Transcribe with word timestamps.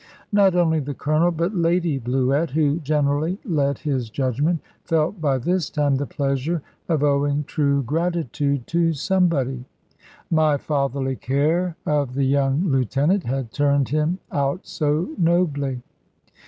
Not 0.31 0.55
only 0.55 0.79
the 0.79 0.95
Colonel, 0.95 1.29
but 1.29 1.53
Lady 1.55 1.99
Bluett, 1.99 2.49
who 2.49 2.79
generally 2.79 3.37
led 3.45 3.77
his 3.77 4.09
judgment, 4.09 4.59
felt 4.83 5.21
by 5.21 5.37
this 5.37 5.69
time 5.69 5.97
the 5.97 6.07
pleasure 6.07 6.63
of 6.89 7.03
owing 7.03 7.43
true 7.43 7.83
gratitude 7.83 8.65
to 8.65 8.93
somebody. 8.93 9.63
My 10.31 10.57
fatherly 10.57 11.17
care 11.17 11.75
of 11.85 12.15
the 12.15 12.23
young 12.25 12.63
lieutenant 12.65 13.25
had 13.25 13.51
turned 13.51 13.89
him 13.89 14.17
out 14.31 14.65
so 14.65 15.09
nobly. 15.19 15.83